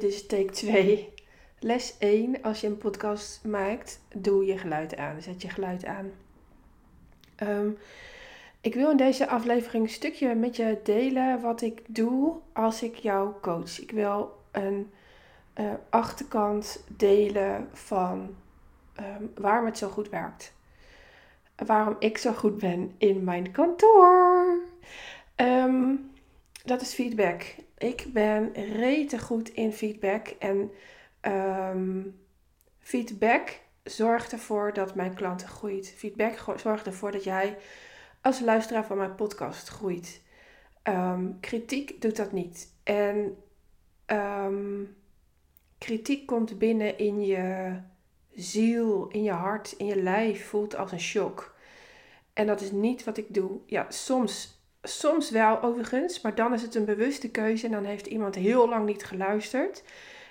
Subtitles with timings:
[0.00, 1.12] dit is take 2.
[1.58, 2.42] Les 1.
[2.42, 5.22] Als je een podcast maakt, doe je geluid aan.
[5.22, 6.12] Zet je geluid aan.
[7.36, 7.70] Ehm,
[8.60, 12.94] ik wil in deze aflevering een stukje met je delen wat ik doe als ik
[12.94, 13.80] jou coach.
[13.80, 14.90] Ik wil een
[15.60, 18.34] uh, achterkant delen van
[19.00, 20.52] um, waarom het zo goed werkt.
[21.66, 24.58] Waarom ik zo goed ben in mijn kantoor.
[25.36, 26.10] Um,
[26.64, 27.54] dat is feedback.
[27.84, 30.26] Ik ben rete goed in feedback.
[30.26, 30.70] En
[31.22, 32.20] um,
[32.78, 35.94] feedback zorgt ervoor dat mijn klanten groeit.
[35.96, 37.56] Feedback zorgt ervoor dat jij
[38.20, 40.22] als luisteraar van mijn podcast groeit.
[40.82, 42.72] Um, kritiek doet dat niet.
[42.82, 43.36] En
[44.06, 44.96] um,
[45.78, 47.76] kritiek komt binnen in je
[48.34, 51.54] ziel, in je hart, in je lijf, voelt als een shock.
[52.32, 53.60] En dat is niet wat ik doe.
[53.66, 54.53] Ja, soms
[54.86, 58.68] Soms wel overigens, maar dan is het een bewuste keuze en dan heeft iemand heel
[58.68, 59.82] lang niet geluisterd.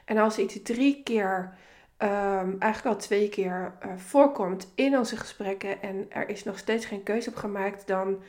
[0.06, 1.58] En als iets drie keer,
[1.98, 6.86] um, eigenlijk al twee keer uh, voorkomt in onze gesprekken en er is nog steeds
[6.86, 8.24] geen keuze op gemaakt, dan,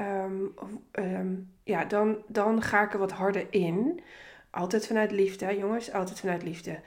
[0.00, 0.54] um,
[0.92, 4.00] um, ja, dan, dan ga ik er wat harder in.
[4.50, 6.80] Altijd vanuit liefde, jongens, altijd vanuit liefde.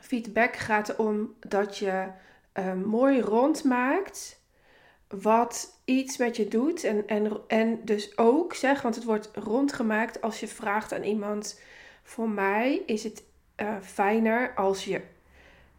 [0.00, 2.06] feedback gaat erom dat je
[2.84, 4.40] mooi rondmaakt
[5.08, 6.84] wat iets met je doet.
[6.84, 11.60] En, en, en dus ook zeg, want het wordt rondgemaakt als je vraagt aan iemand:
[12.02, 13.24] Voor mij is het
[13.56, 15.00] uh, fijner als je.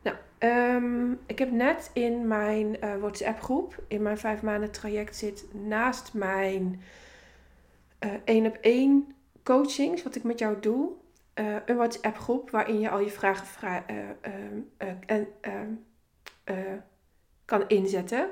[0.02, 5.16] Nou, um, ik heb net in mijn uh, WhatsApp groep, in mijn vijf maanden traject
[5.16, 6.82] zit naast mijn
[8.06, 10.92] uh, één op één coachings, wat ik met jou doe.
[11.66, 13.86] een WhatsApp groep waarin je al je vragen vra
[15.06, 15.38] en,
[17.46, 18.30] kan inzetten.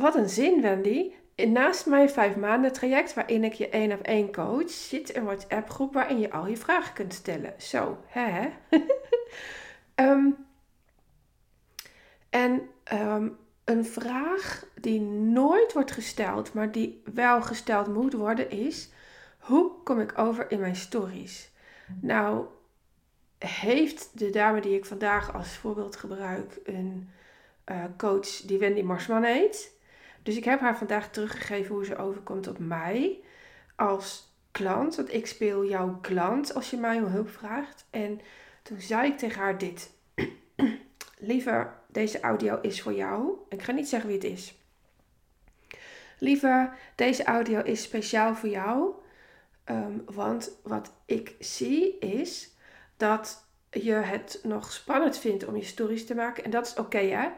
[0.00, 1.12] Wat een zin, Wendy.
[1.36, 5.70] Naast mijn vijf maanden traject, waarin ik je één op één coach, zit een WhatsApp
[5.70, 7.54] groep waarin je al je vragen kunt stellen.
[7.58, 8.48] Zo, hè?
[9.94, 10.36] um,
[12.30, 18.90] en um, een vraag die nooit wordt gesteld, maar die wel gesteld moet worden, is:
[19.38, 21.50] hoe kom ik over in mijn stories?
[22.00, 22.46] Nou,
[23.38, 27.10] heeft de dame die ik vandaag als voorbeeld gebruik een
[27.66, 29.74] uh, coach die Wendy Marsman heet?
[30.26, 33.20] Dus ik heb haar vandaag teruggegeven hoe ze overkomt op mij
[33.76, 34.96] als klant.
[34.96, 37.86] Want ik speel jouw klant als je mij om hulp vraagt.
[37.90, 38.20] En
[38.62, 39.90] toen zei ik tegen haar dit.
[41.18, 43.38] Liever, deze audio is voor jou.
[43.48, 44.54] Ik ga niet zeggen wie het is.
[46.18, 48.92] Liever, deze audio is speciaal voor jou.
[49.64, 52.50] Um, want wat ik zie is
[52.96, 56.44] dat je het nog spannend vindt om je stories te maken.
[56.44, 57.28] En dat is oké, hè?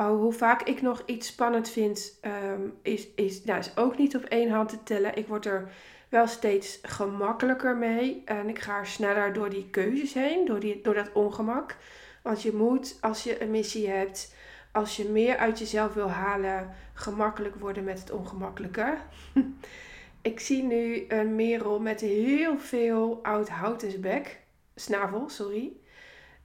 [0.00, 4.16] Oh, hoe vaak ik nog iets spannend vind, ehm, is, is, nou, is ook niet
[4.16, 5.16] op één hand te tellen.
[5.16, 5.70] Ik word er
[6.08, 8.22] wel steeds gemakkelijker mee.
[8.24, 11.76] En ik ga sneller door die keuzes heen, door, die, door dat ongemak.
[12.22, 14.34] Want je moet, als je een missie hebt,
[14.72, 18.96] als je meer uit jezelf wil halen, gemakkelijk worden met het ongemakkelijke.
[20.32, 24.40] ik zie nu een merel met heel veel oud houtensbek.
[24.74, 25.72] Snavel, sorry.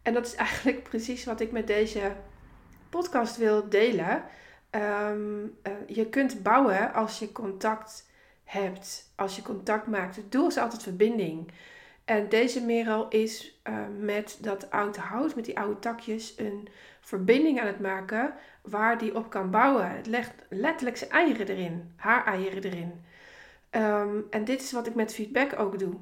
[0.02, 2.12] En dat is eigenlijk precies wat ik met deze
[2.96, 4.24] podcast wil delen.
[5.12, 5.58] Um,
[5.88, 8.10] je kunt bouwen als je contact
[8.44, 10.16] hebt, als je contact maakt.
[10.16, 11.52] Het doel is altijd verbinding.
[12.06, 16.68] En deze merel is uh, met dat oude hout, met die oude takjes, een
[17.02, 19.90] verbinding aan het maken waar die op kan bouwen.
[19.90, 23.06] Het legt letterlijk zijn eieren erin, haar eieren erin.
[23.72, 25.96] Um, en dit is wat ik met feedback ook doe.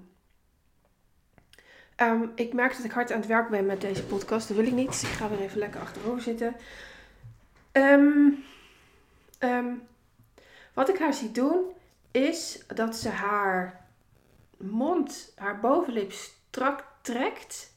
[2.03, 4.47] Um, ik merk dat ik hard aan het werk ben met deze podcast.
[4.47, 5.01] Dat wil ik niet.
[5.01, 6.55] Ik ga weer even lekker achterover zitten.
[7.71, 8.43] Um,
[9.39, 9.87] um,
[10.73, 11.65] wat ik haar zie doen,
[12.11, 13.85] is dat ze haar
[14.57, 17.71] mond, haar bovenlip strak trekt.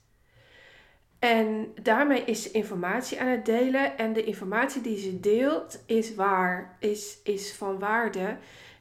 [1.18, 3.98] En daarmee is ze informatie aan het delen.
[3.98, 8.36] En de informatie die ze deelt is waar, is, is van waarde,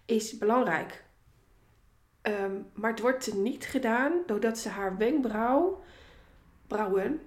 [0.05, 1.03] is belangrijk.
[2.27, 5.83] Um, maar het wordt niet gedaan doordat ze haar wenkbrauw,
[6.67, 7.21] brouwen,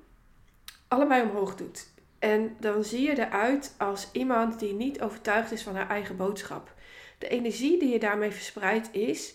[0.88, 1.88] allebei omhoog doet.
[2.18, 6.74] En dan zie je eruit als iemand die niet overtuigd is van haar eigen boodschap.
[7.18, 9.34] De energie die je daarmee verspreidt is: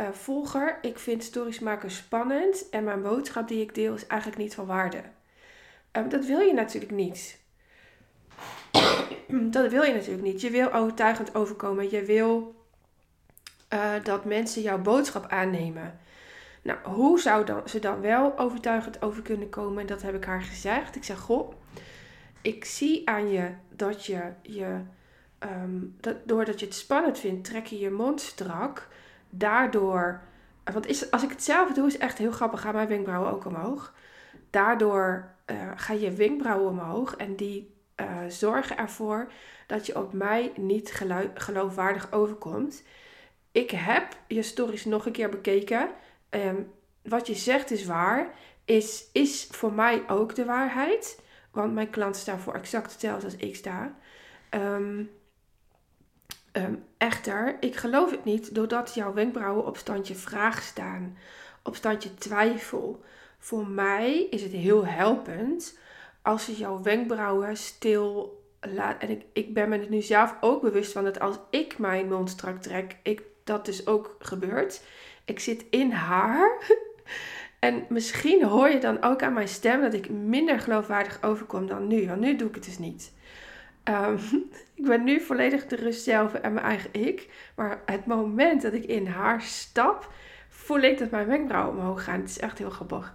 [0.00, 4.40] uh, volger, ik vind stories maken spannend en mijn boodschap die ik deel is eigenlijk
[4.40, 5.02] niet van waarde.
[5.92, 7.40] Um, dat wil je natuurlijk niet.
[9.56, 10.40] dat wil je natuurlijk niet.
[10.40, 11.90] Je wil overtuigend overkomen.
[11.90, 12.55] Je wil
[13.74, 15.98] uh, dat mensen jouw boodschap aannemen.
[16.62, 19.80] Nou, hoe zou dan, ze dan wel overtuigend over kunnen komen?
[19.80, 20.96] En dat heb ik haar gezegd.
[20.96, 21.52] Ik zeg, goh,
[22.42, 24.80] ik zie aan je dat je, je
[25.40, 28.88] um, dat, doordat je het spannend vindt, trek je je mond strak.
[29.30, 30.20] Daardoor
[30.72, 32.60] Want is, als ik het zelf doe, is echt heel grappig.
[32.60, 33.94] Gaan mijn wenkbrauwen ook omhoog.
[34.50, 37.16] Daardoor uh, gaan je wenkbrauwen omhoog.
[37.16, 39.32] En die uh, zorgen ervoor
[39.66, 40.92] dat je op mij niet
[41.34, 42.82] geloofwaardig overkomt.
[43.56, 45.88] Ik heb je stories nog een keer bekeken.
[46.30, 46.72] Um,
[47.02, 48.34] wat je zegt is waar.
[48.64, 51.22] Is, is voor mij ook de waarheid.
[51.50, 53.94] Want mijn klanten staan voor exact hetzelfde als ik sta.
[54.50, 55.10] Um,
[56.52, 61.16] um, echter, ik geloof het niet doordat jouw wenkbrauwen op standje vraag staan.
[61.62, 63.04] Op standje twijfel.
[63.38, 65.78] Voor mij is het heel helpend
[66.22, 69.02] als je jouw wenkbrauwen stil laat.
[69.02, 72.08] En ik, ik ben me er nu zelf ook bewust van dat als ik mijn
[72.08, 74.82] mond strak trek, ik, dat dus ook gebeurt.
[75.24, 76.50] Ik zit in haar.
[77.58, 81.86] En misschien hoor je dan ook aan mijn stem dat ik minder geloofwaardig overkom dan
[81.86, 82.06] nu.
[82.06, 83.12] Want nu doe ik het dus niet.
[83.84, 84.18] Um,
[84.74, 87.28] ik ben nu volledig de rust zelf en mijn eigen ik.
[87.54, 90.12] Maar het moment dat ik in haar stap,
[90.48, 92.20] voel ik dat mijn wenkbrauwen omhoog gaan.
[92.20, 93.12] Het is echt heel grappig.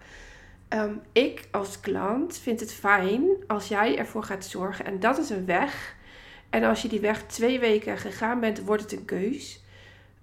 [0.69, 4.85] Um, ik als klant vind het fijn als jij ervoor gaat zorgen.
[4.85, 5.95] En dat is een weg.
[6.49, 9.63] En als je die weg twee weken gegaan bent, wordt het een keus.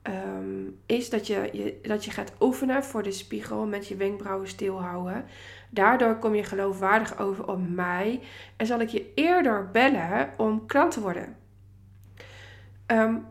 [0.09, 5.25] Um, is dat je, dat je gaat oefenen voor de spiegel met je wenkbrauwen stilhouden.
[5.71, 8.21] Daardoor kom je geloofwaardig over op mij
[8.57, 11.37] en zal ik je eerder bellen om klant te worden.
[12.87, 13.27] Um,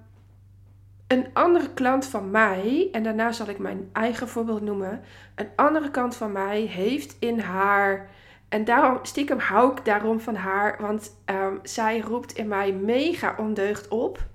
[1.08, 5.02] een andere klant van mij, en daarna zal ik mijn eigen voorbeeld noemen.
[5.36, 8.10] Een andere kant van mij heeft in haar.
[8.50, 13.36] En daarom, stiekem hou ik daarom van haar, want um, zij roept in mij mega
[13.38, 14.26] ondeugd op.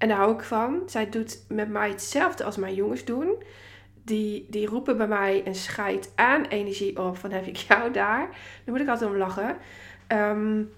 [0.00, 0.82] En daar hou ik van.
[0.86, 3.42] Zij doet met mij hetzelfde als mijn jongens doen.
[4.04, 8.28] Die, die roepen bij mij een scheid aan energie op van heb ik jou daar.
[8.64, 9.56] Daar moet ik altijd om lachen.
[10.08, 10.72] Um,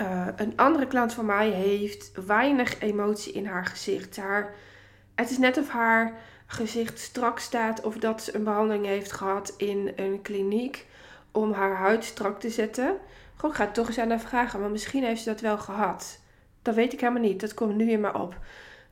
[0.00, 4.16] uh, een andere klant van mij heeft weinig emotie in haar gezicht.
[4.16, 4.54] Haar,
[5.14, 6.12] het is net of haar
[6.46, 10.86] gezicht strak staat of dat ze een behandeling heeft gehad in een kliniek
[11.30, 12.96] om haar huid strak te zetten.
[13.36, 16.20] Goh, ik ga toch eens aan haar vragen, maar misschien heeft ze dat wel gehad.
[16.62, 17.40] Dat weet ik helemaal niet.
[17.40, 18.36] Dat komt nu in me op.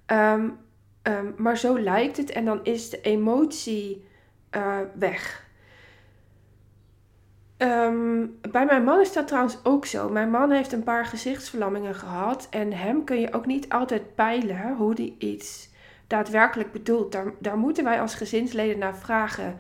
[0.07, 0.59] Um,
[1.03, 4.05] um, maar zo lijkt het en dan is de emotie
[4.57, 5.49] uh, weg.
[7.59, 10.09] Um, bij mijn man is dat trouwens ook zo.
[10.09, 12.47] Mijn man heeft een paar gezichtsverlammingen gehad.
[12.51, 15.69] En hem kun je ook niet altijd peilen hoe hij iets
[16.07, 17.13] daadwerkelijk bedoelt.
[17.13, 19.59] Daar, daar moeten wij als gezinsleden naar vragen.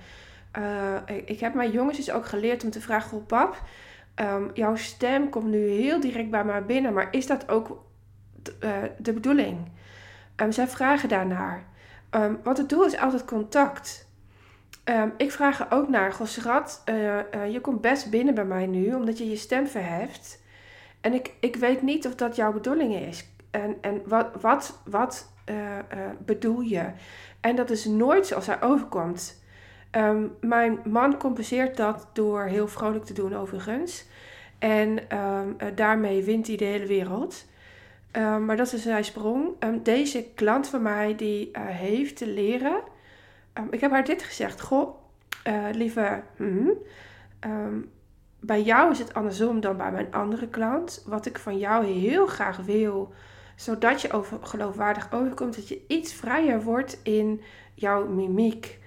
[0.58, 3.62] Uh, ik heb mijn jongens dus ook geleerd om te vragen: op pap,
[4.54, 7.84] jouw stem komt nu heel direct bij mij binnen, maar is dat ook
[8.98, 9.58] de bedoeling?
[10.36, 11.64] Um, zij vragen daarnaar.
[12.10, 14.08] Um, want het doel is altijd contact.
[14.84, 18.66] Um, ik vraag er ook naar, Gosserat, uh, uh, je komt best binnen bij mij
[18.66, 20.42] nu, omdat je je stem verheft.
[21.00, 23.28] En ik, ik weet niet of dat jouw bedoeling is.
[23.50, 25.28] En, en wat, wat, wat
[26.18, 26.84] bedoel je?
[27.40, 29.42] En dat is nooit zoals hij overkomt.
[30.40, 34.06] Mijn man compenseert dat door heel vrolijk te doen overigens.
[34.58, 34.98] En
[35.74, 37.44] daarmee wint hij de hele wereld.
[38.12, 39.54] Um, maar dat is zijn sprong.
[39.82, 42.82] deze klant van mij die heeft te leren
[43.52, 44.60] Ehm, ik heb haar dit gezegd.
[44.60, 44.94] Goh,
[45.48, 47.90] uh, lieve, um,
[48.40, 51.02] bij jou is het andersom dan bij mijn andere klant.
[51.06, 53.12] Wat ik van jou heel graag wil,
[53.56, 57.42] zodat je over, geloofwaardig overkomt, dat je iets vrijer wordt in
[57.74, 58.78] jouw mimiek.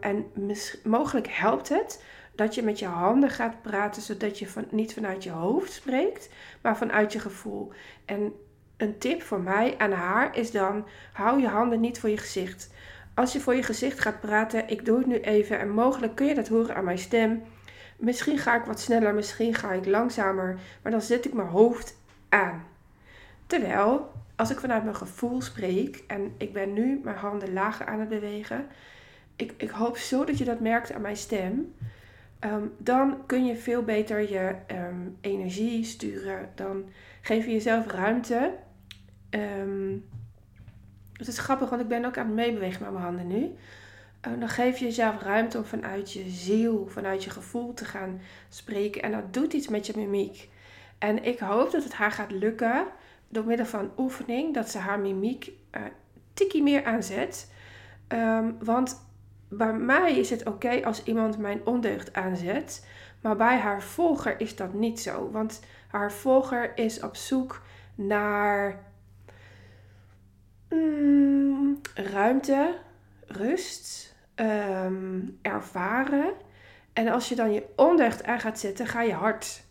[0.00, 0.26] En
[0.84, 5.24] mogelijk helpt het dat je met je handen gaat praten, zodat je van, niet vanuit
[5.24, 6.28] je hoofd spreekt,
[6.62, 7.72] maar vanuit je gevoel.
[8.04, 8.32] En
[8.76, 12.70] een tip voor mij aan haar is dan: hou je handen niet voor je gezicht.
[13.14, 16.26] Als je voor je gezicht gaat praten, ik doe het nu even en mogelijk kun
[16.26, 17.42] je dat horen aan mijn stem.
[17.96, 21.96] Misschien ga ik wat sneller, misschien ga ik langzamer, maar dan zet ik mijn hoofd
[22.28, 22.64] aan.
[23.46, 28.00] Terwijl, als ik vanuit mijn gevoel spreek en ik ben nu mijn handen lager aan
[28.00, 28.66] het bewegen,
[29.36, 31.74] ik, ik hoop zo dat je dat merkt aan mijn stem.
[32.44, 36.50] Um, dan kun je veel beter je um, energie sturen.
[36.54, 36.84] Dan
[37.20, 38.54] geef je jezelf ruimte.
[39.30, 40.04] Um,
[41.12, 43.50] het is grappig, want ik ben ook aan het meebewegen met mijn handen nu.
[44.38, 49.02] Dan geef je jezelf ruimte om vanuit je ziel, vanuit je gevoel te gaan spreken.
[49.02, 50.48] En dat doet iets met je mimiek.
[50.98, 52.86] En ik hoop dat het haar gaat lukken
[53.28, 55.82] door middel van oefening, dat ze haar mimiek uh,
[56.34, 57.52] tikkie meer aanzet.
[58.58, 59.10] Want
[59.56, 62.86] bij mij is het oké als iemand mijn ondeugd aanzet.
[63.20, 65.30] Maar bij haar volger is dat niet zo.
[65.30, 67.62] Want haar volger is op zoek
[67.94, 68.90] naar
[70.72, 72.78] Mm, ruimte,
[73.26, 76.32] rust, ehm, ervaren.
[76.92, 79.64] En als je dan je ondeugd aan gaat zetten, ga je hard.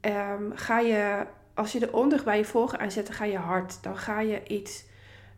[0.00, 3.82] Um, ga je, als je de ondeugd bij je volgen aanzet, ga je hard.
[3.82, 4.84] Dan ga je iets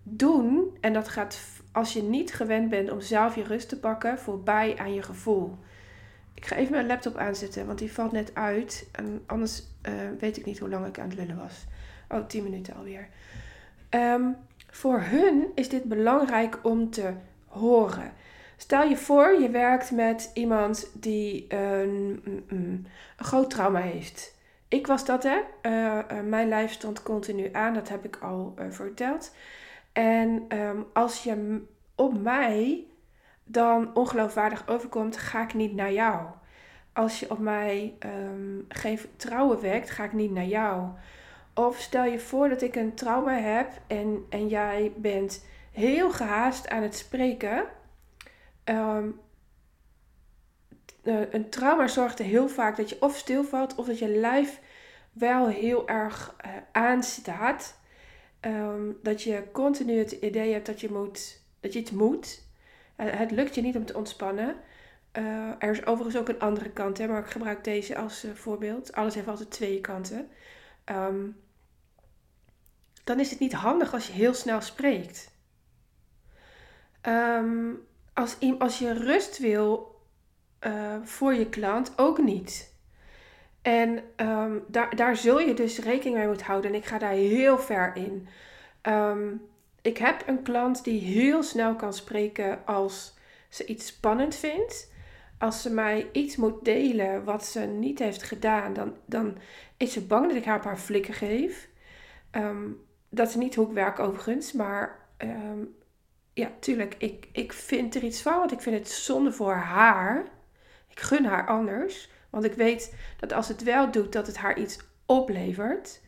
[0.02, 1.40] doen en dat gaat
[1.76, 5.56] als je niet gewend bent om zelf je rust te pakken, voorbij aan je gevoel.
[6.35, 8.88] Ik ga even mijn laptop aanzetten, want die valt net uit.
[8.92, 11.64] En anders uh, weet ik niet hoe lang ik aan het lullen was.
[12.09, 13.09] Oh, 10 minuten alweer.
[13.90, 14.37] Um,
[14.71, 17.12] voor hun is dit belangrijk om te
[17.47, 18.12] horen.
[18.56, 24.35] Stel je voor, je werkt met iemand die een, een groot trauma heeft.
[24.68, 25.38] Ik was dat, hè.
[25.62, 29.33] Uh, uh, mijn lijf stond continu aan, dat heb ik al verteld.
[29.97, 31.62] En um, als je
[31.95, 32.87] op mij
[33.45, 36.26] dan ongeloofwaardig overkomt, ga ik niet naar jou.
[36.93, 40.88] Als je op mij um, geen vertrouwen wekt, ga ik niet naar jou.
[41.55, 46.69] Of stel je voor dat ik een trauma heb en, en jij bent heel gehaast
[46.69, 47.65] aan het spreken.
[48.65, 49.21] Um,
[51.31, 54.61] een trauma zorgt er heel vaak dat je of stilvalt of dat je lijf
[55.12, 57.85] wel heel erg uh, aanstaat.
[58.47, 62.43] Um, dat je continu het idee hebt dat je, moet, dat je iets moet.
[62.97, 64.57] Uh, het lukt je niet om te ontspannen.
[65.12, 68.93] Uh, er is overigens ook een andere kant, hè, maar ik gebruik deze als voorbeeld.
[68.93, 70.29] Alles heeft altijd twee kanten.
[70.85, 71.37] Um,
[73.05, 75.31] dan is het niet handig als je heel snel spreekt.
[77.03, 79.95] Um, als, als je rust wil
[81.03, 82.75] voor je klant, ook niet.
[83.66, 86.70] En um, daar, daar zul je dus rekening mee moeten houden.
[86.70, 88.28] En ik ga daar heel ver in.
[88.82, 89.42] Um,
[89.82, 93.18] ik heb een klant die heel snel kan spreken als
[93.49, 94.92] ze iets spannend vindt.
[95.38, 99.38] Als ze mij iets moet delen wat ze niet heeft gedaan, dan, dan
[99.76, 101.68] is ze bang dat ik haar een paar flikken geef.
[102.32, 104.99] Um, dat is niet hoe ik werk overigens, maar
[106.32, 110.25] ja, tuurlijk, ik, ik vind er iets van, want ik vind het zonde voor haar.
[110.88, 114.59] Ik gun haar anders, want ik weet dat als het wel doet, dat het haar
[114.59, 116.00] iets oplevert.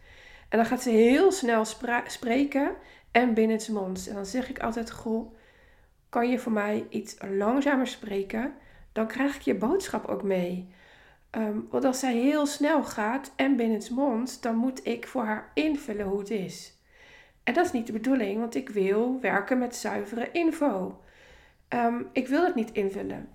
[0.48, 1.64] En dan gaat ze heel snel
[2.06, 2.74] spreken
[3.10, 4.08] en binnen zijn mond.
[4.08, 5.34] En dan zeg ik altijd, goh,
[6.08, 8.54] kan je voor mij iets langzamer spreken?
[8.92, 10.68] Dan krijg ik je boodschap ook mee.
[11.30, 15.24] Um, want als zij heel snel gaat en binnen zijn mond, dan moet ik voor
[15.24, 16.76] haar invullen hoe het is.
[17.44, 21.00] En dat is niet de bedoeling, want ik wil werken met zuivere info.
[21.68, 23.28] Um, ik wil het niet invullen.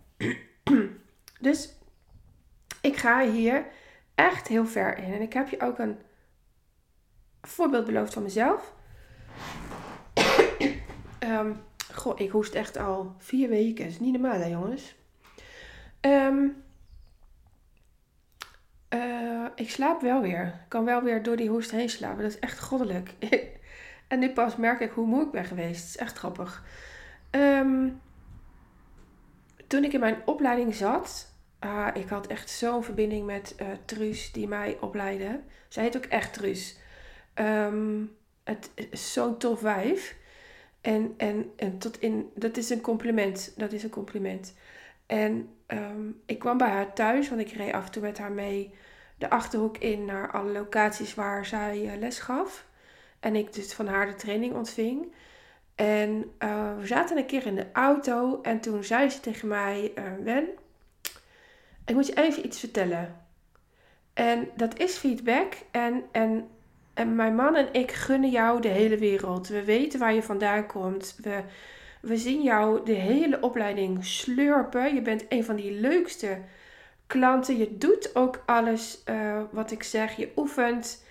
[1.42, 1.74] dus
[2.84, 3.66] ik ga hier
[4.16, 5.14] echt heel ver in.
[5.14, 5.98] En ik heb je ook een
[7.42, 8.74] voorbeeld beloofd van mezelf.
[11.20, 11.62] um,
[11.94, 13.84] goh, ik hoest echt al vier weken.
[13.84, 14.96] Dat is niet normaal hè jongens.
[16.02, 16.64] Um,
[18.90, 20.46] uh, ik slaap wel weer.
[20.46, 22.22] Ik kan wel weer door die hoest heen slapen.
[22.22, 23.14] Dat is echt goddelijk.
[24.08, 25.82] En nu pas merk ik hoe moe ik ben geweest.
[25.82, 26.64] Het is echt grappig.
[27.32, 28.02] Um,
[29.68, 31.33] toen ik in mijn opleiding zat,
[31.64, 35.40] uh, ik had echt zo'n verbinding met uh, Truus die mij opleidde.
[35.68, 36.78] Zij heet ook echt Truus.
[37.36, 40.16] Um, het is zo'n tof wijf.
[40.82, 43.54] En, en, en tot in, dat is een compliment.
[43.58, 44.54] Dat is een compliment.
[45.06, 48.32] En um, ik kwam bij haar thuis, want ik reed af en toe met haar
[48.32, 48.74] mee
[49.18, 52.66] de achterhoek in naar alle locaties waar zij uh, les gaf.
[53.20, 55.14] En ik dus van haar de training ontving.
[55.76, 59.92] En uh, we zaten een keer in de auto en toen zei ze tegen mij:
[60.24, 60.48] Wen,
[61.86, 63.22] ik moet je even iets vertellen.
[64.14, 65.54] En dat is feedback.
[65.72, 66.48] En, en,
[66.94, 69.48] en mijn man en ik gunnen jou de hele wereld.
[69.48, 71.18] We weten waar je vandaan komt.
[71.22, 71.44] We,
[72.02, 74.96] we zien jou de hele opleiding slurpen.
[74.96, 76.38] Je bent een van die leukste
[77.08, 77.58] klanten.
[77.58, 80.16] Je doet ook alles uh, wat ik zeg.
[80.16, 81.06] Je oefent.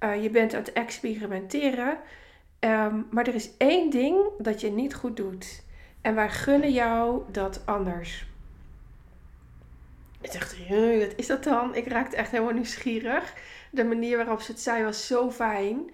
[0.00, 1.98] Uh, je bent aan het experimenteren.
[2.60, 5.64] Um, maar er is één ding dat je niet goed doet.
[6.00, 8.26] En wij gunnen jou dat anders.
[10.26, 11.74] Ik dacht, wat is dat dan?
[11.74, 13.34] Ik raakte echt helemaal nieuwsgierig.
[13.70, 15.90] De manier waarop ze het zei was zo fijn.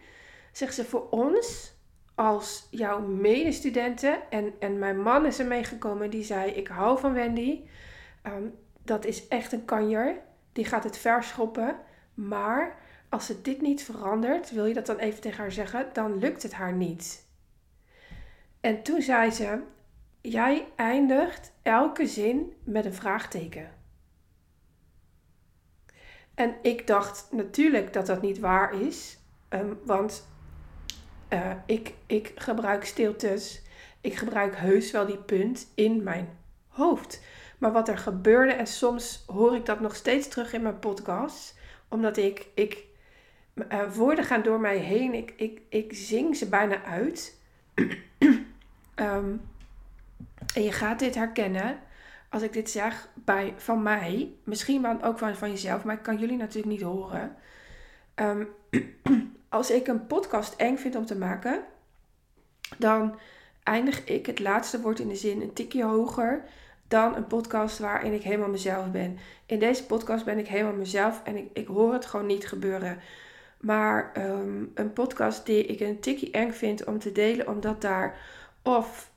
[0.53, 1.75] Zegt ze, voor ons
[2.15, 4.31] als jouw medestudenten...
[4.31, 6.11] En, en mijn man is er meegekomen.
[6.11, 7.61] Die zei, ik hou van Wendy.
[8.27, 10.21] Um, dat is echt een kanjer.
[10.53, 11.77] Die gaat het verschoppen.
[12.15, 16.19] Maar als ze dit niet verandert, wil je dat dan even tegen haar zeggen, dan
[16.19, 17.27] lukt het haar niet.
[18.61, 19.59] En toen zei ze:
[20.21, 23.82] Jij eindigt elke zin met een vraagteken.
[26.43, 29.19] En ik dacht natuurlijk dat dat niet waar is,
[29.49, 30.29] um, want
[31.33, 33.63] uh, ik, ik gebruik stiltes.
[34.01, 36.29] Ik gebruik heus wel die punt in mijn
[36.69, 37.21] hoofd.
[37.59, 41.59] Maar wat er gebeurde, en soms hoor ik dat nog steeds terug in mijn podcast,
[41.89, 42.85] omdat ik, ik
[43.55, 45.15] uh, woorden gaan door mij heen.
[45.15, 47.39] Ik, ik, ik zing ze bijna uit.
[47.75, 47.89] um,
[50.55, 51.79] en je gaat dit herkennen
[52.33, 54.33] als ik dit zeg bij, van mij.
[54.45, 57.37] Misschien wel ook van, van jezelf, maar ik kan jullie natuurlijk niet horen.
[58.15, 58.49] Um,
[59.49, 61.65] als ik een podcast eng vind om te maken,
[62.79, 63.19] dan
[63.63, 66.45] eindig ik het laatste woord in de zin een tikje hoger
[66.89, 69.19] dan een podcast waarin ik helemaal mezelf ben.
[69.47, 72.99] In deze podcast ben ik helemaal mezelf en ik, ik hoor het gewoon niet gebeuren.
[73.61, 78.19] Maar ehm, een podcast die ik een tikje eng vind om te delen, omdat daar
[78.63, 79.12] of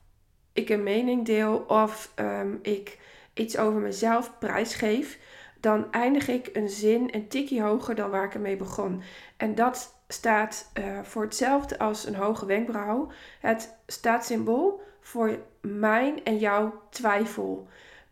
[0.56, 3.00] ik een mening deel of ehm, ik
[3.34, 5.20] iets over mezelf prijsgeef,
[5.60, 9.02] dan eindig ik een zin een tikje hoger dan waar ik ermee begon.
[9.38, 13.12] En dat staat uh, voor hetzelfde als een hoge wenkbrauw.
[13.40, 17.68] Het staat symbool voor mijn en jouw twijfel.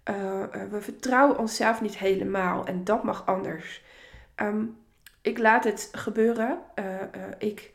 [0.10, 3.84] Uh, uh, we vertrouwen onszelf niet helemaal en dat mag anders.
[4.36, 4.78] Um,
[5.22, 6.60] ik laat het gebeuren.
[7.38, 7.74] ik,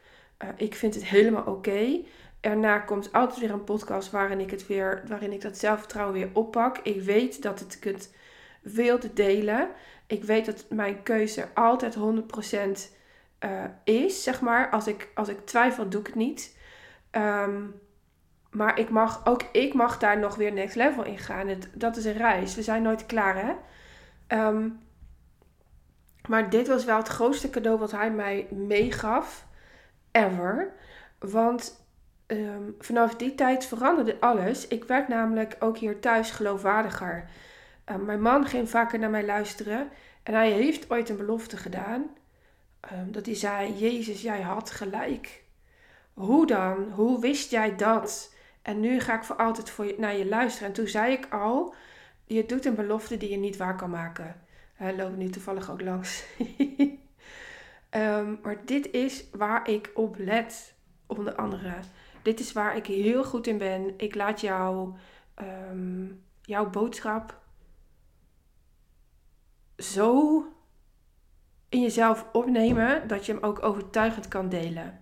[0.56, 2.00] ik vind het helemaal oké.
[2.40, 6.30] Erna komt altijd weer een podcast waarin ik, het weer, waarin ik dat zelfvertrouwen weer
[6.32, 6.78] oppak.
[6.78, 8.14] Ik weet dat het, ik het
[8.62, 9.68] wil delen.
[10.06, 12.00] Ik weet dat mijn keuze altijd 100%
[13.44, 14.70] uh, is, zeg maar.
[14.70, 16.56] Als ik, als ik twijfel, doe ik het niet.
[17.10, 17.80] Um,
[18.50, 21.48] maar ik mag, ook ik mag daar nog weer next level in gaan.
[21.48, 22.54] Het, dat is een reis.
[22.54, 23.54] We zijn nooit klaar, hè?
[24.46, 24.80] Um,
[26.28, 29.46] maar dit was wel het grootste cadeau wat hij mij meegaf.
[30.10, 30.72] Ever.
[31.18, 31.87] Want
[32.28, 34.68] um, vanaf die tijd veranderde alles.
[34.68, 37.30] Ik werd namelijk ook hier thuis geloofwaardiger.
[37.86, 39.88] Um, mijn man ging vaker naar mij luisteren.
[40.22, 42.06] En hij heeft ooit een belofte gedaan.
[42.92, 45.42] Um, dat hij zei: Jezus, jij had gelijk.
[46.14, 46.92] Hoe dan?
[46.92, 48.34] Hoe wist jij dat?
[48.62, 50.68] En nu ga ik voor altijd voor je, naar je luisteren.
[50.68, 51.74] En toen zei ik al:
[52.24, 54.40] Je doet een belofte die je niet waar kan maken.
[54.74, 56.24] Hij loopt nu toevallig ook langs.
[58.42, 60.74] maar dit is waar ik op let,
[61.06, 61.74] onder andere.
[62.22, 63.94] Dit is waar ik heel goed in ben.
[63.96, 64.94] Ik laat jou,
[65.70, 67.40] um, jouw boodschap
[69.76, 70.44] zo
[71.68, 75.00] in jezelf opnemen dat je hem ook overtuigend kan delen.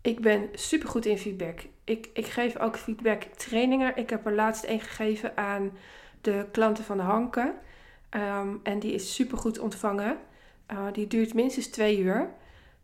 [0.00, 1.60] Ik ben super goed in feedback.
[1.84, 3.96] Ik, ik geef ook feedback trainingen.
[3.96, 5.72] Ik heb er laatst een gegeven aan
[6.20, 7.54] de klanten van de Hanken.
[8.08, 10.18] Ehm, en die is super goed ontvangen.
[10.72, 12.30] Uh, die duurt minstens twee uur.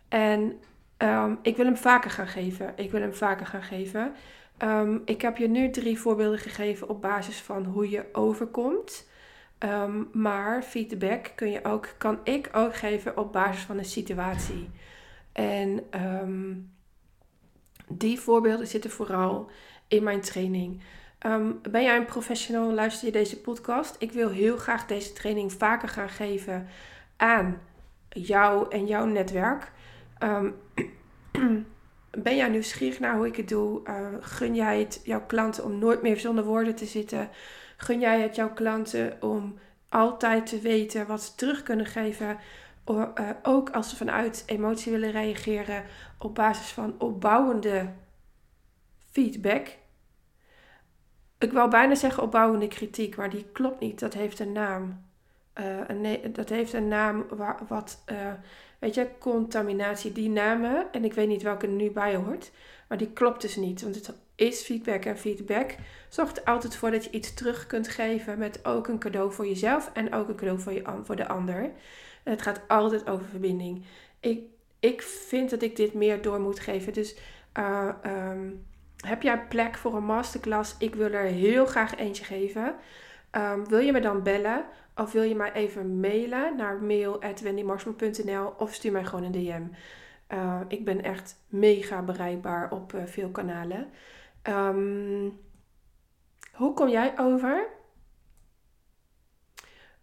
[0.09, 0.61] En
[1.03, 2.73] um, ik wil hem vaker gaan geven.
[2.77, 4.15] Ik wil hem vaker gaan geven.
[4.59, 9.11] Um, ik heb je nu drie voorbeelden gegeven op basis van hoe je overkomt.
[10.13, 14.71] maar feedback kun je ook, kan ik ook geven op basis van een situatie.
[15.33, 15.85] En
[17.89, 19.51] die voorbeelden zitten vooral
[19.89, 20.83] in mijn training.
[21.71, 22.73] Ben jij een professional?
[22.73, 23.97] Luister je deze podcast?
[23.99, 26.67] Ik wil heel graag deze training vaker gaan geven
[27.17, 27.61] aan
[28.09, 29.73] jou en jouw netwerk.
[30.23, 30.55] Um,
[32.25, 33.81] ben jij nieuwsgierig naar hoe ik het doe?
[33.89, 37.31] Uh, gun jij het jouw klanten om nooit meer zonder woorden te zitten?
[37.77, 39.59] Gun jij het jouw klanten om
[39.89, 42.39] altijd te weten wat ze terug kunnen geven?
[42.91, 43.09] Uh,
[43.43, 45.85] ook als ze vanuit emotie willen reageren
[46.19, 47.93] op basis van opbouwende
[49.11, 49.81] feedback
[51.43, 54.01] ik wou bijna zeggen opbouwende kritiek, maar die klopt niet.
[54.01, 55.11] Dat heeft een naam.
[55.61, 57.27] Uh, dat heeft een naam
[57.69, 58.05] wat,
[58.83, 60.87] weet je, contaminatie, die namen.
[60.93, 62.51] En ik weet niet welke er nu bij hoort.
[62.89, 63.83] Maar die klopt dus niet.
[63.83, 65.75] Want het is feedback en feedback
[66.09, 69.47] zorgt er altijd voor dat je iets terug kunt geven met ook een cadeau voor
[69.47, 71.63] jezelf en ook een cadeau voor, je, voor de ander.
[72.23, 73.85] En het gaat altijd over verbinding.
[74.21, 74.41] Ik,
[74.81, 76.93] ik vind dat ik dit meer door moet geven.
[76.93, 77.17] Dus
[77.59, 78.65] uh, um,
[78.97, 80.75] heb jij plek voor een masterclass?
[80.79, 82.75] Ik wil er heel graag eentje geven.
[83.37, 84.65] Um, wil je me dan bellen?
[84.97, 89.63] Of wil je mij even mailen naar mail.wendymarsman.nl of stuur mij gewoon een DM.
[90.35, 93.91] Uh, ik ben echt mega bereikbaar op uh, veel kanalen.
[94.49, 95.41] Um,
[96.53, 97.67] hoe kom jij over?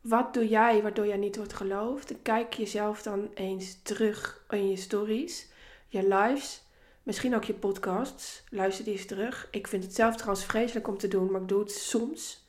[0.02, 2.14] Wat doe jij waardoor jij niet wordt geloofd?
[2.22, 5.52] Kijk jezelf dan eens terug in je stories,
[5.88, 6.64] je lives.
[7.04, 8.44] Misschien ook je podcasts.
[8.50, 9.48] Luister die eens terug.
[9.52, 12.49] Ik vind het zelf trouwens vreselijk om te doen, maar ik doe het soms.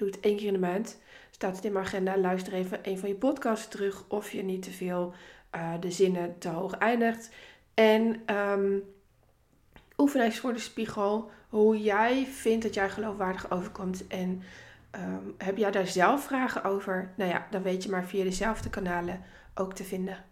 [0.00, 0.98] Doe het één keer in de maand.
[1.30, 2.18] Staat het in mijn agenda.
[2.18, 4.04] Luister even een van je podcasts terug.
[4.08, 5.12] Of je niet te veel
[5.54, 7.30] uh, de zinnen te hoog eindigt.
[7.74, 8.82] En um,
[9.96, 14.06] oefen eens voor de spiegel hoe jij vindt dat jij geloofwaardig overkomt.
[14.06, 14.42] En
[14.94, 17.12] um, heb jij daar zelf vragen over?
[17.16, 19.20] Nou ja, dan weet je maar via dezelfde kanalen
[19.54, 20.24] ook te vinden.